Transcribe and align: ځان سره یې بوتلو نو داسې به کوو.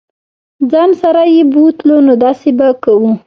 ځان 0.71 0.89
سره 1.01 1.21
یې 1.35 1.41
بوتلو 1.53 1.95
نو 2.05 2.13
داسې 2.25 2.49
به 2.57 2.67
کوو. 2.83 3.11